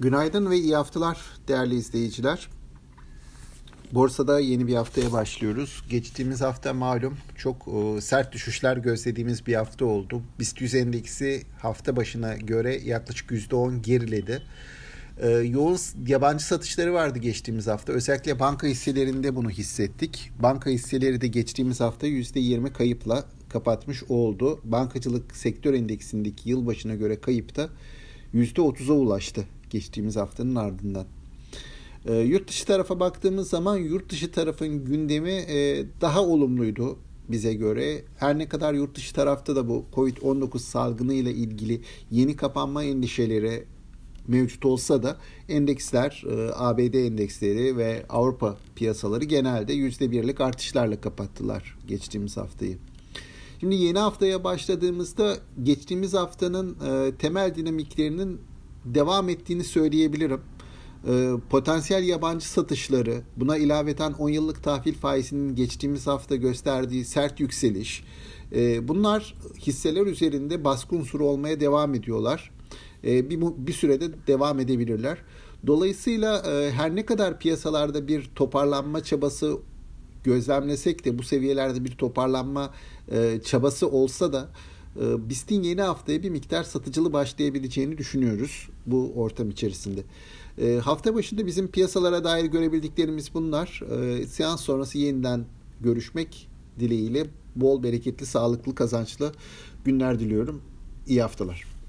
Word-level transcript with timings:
Günaydın 0.00 0.50
ve 0.50 0.56
iyi 0.56 0.76
haftalar 0.76 1.18
değerli 1.48 1.74
izleyiciler. 1.74 2.48
Borsada 3.92 4.40
yeni 4.40 4.66
bir 4.66 4.74
haftaya 4.74 5.12
başlıyoruz. 5.12 5.84
Geçtiğimiz 5.90 6.40
hafta 6.40 6.74
malum 6.74 7.16
çok 7.36 7.68
e, 7.68 8.00
sert 8.00 8.32
düşüşler 8.32 8.76
gözlediğimiz 8.76 9.46
bir 9.46 9.54
hafta 9.54 9.84
oldu. 9.84 10.22
BIST 10.38 10.60
100 10.60 10.74
endeksi 10.74 11.42
hafta 11.58 11.96
başına 11.96 12.34
göre 12.34 12.80
yaklaşık 12.84 13.30
%10 13.30 13.82
geriledi. 13.82 14.42
E, 15.18 15.28
yoğun 15.28 15.78
yabancı 16.06 16.44
satışları 16.44 16.92
vardı 16.92 17.18
geçtiğimiz 17.18 17.66
hafta. 17.66 17.92
Özellikle 17.92 18.38
banka 18.38 18.66
hisselerinde 18.66 19.36
bunu 19.36 19.50
hissettik. 19.50 20.30
Banka 20.38 20.70
hisseleri 20.70 21.20
de 21.20 21.26
geçtiğimiz 21.26 21.80
hafta 21.80 22.06
%20 22.06 22.72
kayıpla 22.72 23.24
kapatmış 23.48 24.02
oldu. 24.08 24.60
Bankacılık 24.64 25.36
sektör 25.36 25.74
endeksindeki 25.74 26.50
yılbaşına 26.50 26.94
göre 26.94 27.20
kayıp 27.20 27.56
da 27.56 27.70
%30'a 28.34 28.94
ulaştı 28.94 29.44
geçtiğimiz 29.70 30.16
haftanın 30.16 30.54
ardından. 30.54 31.06
E, 32.06 32.14
yurt 32.14 32.48
dışı 32.48 32.66
tarafa 32.66 33.00
baktığımız 33.00 33.48
zaman 33.48 33.76
yurt 33.76 34.10
dışı 34.10 34.32
tarafın 34.32 34.84
gündemi 34.84 35.30
e, 35.30 35.84
daha 36.00 36.22
olumluydu 36.22 36.98
bize 37.28 37.54
göre. 37.54 38.02
Her 38.16 38.38
ne 38.38 38.48
kadar 38.48 38.74
yurt 38.74 38.96
dışı 38.96 39.14
tarafta 39.14 39.56
da 39.56 39.68
bu 39.68 39.84
Covid-19 39.94 40.58
salgını 40.58 41.14
ile 41.14 41.32
ilgili 41.32 41.80
yeni 42.10 42.36
kapanma 42.36 42.84
endişeleri 42.84 43.64
mevcut 44.28 44.64
olsa 44.64 45.02
da 45.02 45.16
endeksler, 45.48 46.24
e, 46.30 46.50
ABD 46.54 46.94
endeksleri 46.94 47.76
ve 47.76 48.06
Avrupa 48.08 48.56
piyasaları 48.76 49.24
genelde 49.24 49.74
%1'lik 49.74 50.40
artışlarla 50.40 51.00
kapattılar 51.00 51.78
geçtiğimiz 51.88 52.36
haftayı. 52.36 52.78
Şimdi 53.60 53.74
yeni 53.74 53.98
haftaya 53.98 54.44
başladığımızda 54.44 55.36
geçtiğimiz 55.62 56.14
haftanın 56.14 56.76
e, 56.86 57.14
temel 57.16 57.54
dinamiklerinin 57.54 58.40
devam 58.84 59.28
ettiğini 59.28 59.64
söyleyebilirim. 59.64 60.40
E, 61.08 61.30
potansiyel 61.50 62.04
yabancı 62.04 62.48
satışları, 62.48 63.22
buna 63.36 63.56
ilaveten 63.56 64.12
10 64.12 64.28
yıllık 64.28 64.62
tahvil 64.62 64.94
faizinin 64.94 65.54
geçtiğimiz 65.54 66.06
hafta 66.06 66.36
gösterdiği 66.36 67.04
sert 67.04 67.40
yükseliş, 67.40 68.04
e, 68.52 68.88
bunlar 68.88 69.34
hisseler 69.58 70.06
üzerinde 70.06 70.64
baskı 70.64 70.96
unsuru 70.96 71.24
olmaya 71.24 71.60
devam 71.60 71.94
ediyorlar. 71.94 72.50
E, 73.04 73.30
bir, 73.30 73.40
bir 73.40 73.72
sürede 73.72 74.26
devam 74.26 74.60
edebilirler. 74.60 75.18
Dolayısıyla 75.66 76.38
e, 76.38 76.70
her 76.70 76.96
ne 76.96 77.06
kadar 77.06 77.38
piyasalarda 77.38 78.08
bir 78.08 78.30
toparlanma 78.34 79.04
çabası 79.04 79.58
gözlemlesek 80.24 81.04
de 81.04 81.18
bu 81.18 81.22
seviyelerde 81.22 81.84
bir 81.84 81.90
toparlanma 81.90 82.74
e, 83.12 83.40
çabası 83.44 83.88
olsa 83.88 84.32
da 84.32 84.48
e, 84.96 85.28
BIST'in 85.28 85.62
yeni 85.62 85.82
haftaya 85.82 86.22
bir 86.22 86.30
miktar 86.30 86.62
satıcılı 86.64 87.12
başlayabileceğini 87.12 87.98
düşünüyoruz 87.98 88.68
bu 88.86 89.12
ortam 89.16 89.50
içerisinde. 89.50 90.00
E, 90.58 90.78
hafta 90.78 91.14
başında 91.14 91.46
bizim 91.46 91.68
piyasalara 91.68 92.24
dair 92.24 92.44
görebildiklerimiz 92.44 93.34
bunlar. 93.34 93.82
E, 93.90 94.26
seans 94.26 94.60
sonrası 94.60 94.98
yeniden 94.98 95.44
görüşmek 95.80 96.48
dileğiyle 96.80 97.26
bol 97.56 97.82
bereketli, 97.82 98.26
sağlıklı, 98.26 98.74
kazançlı 98.74 99.32
günler 99.84 100.18
diliyorum. 100.18 100.62
İyi 101.06 101.22
haftalar. 101.22 101.79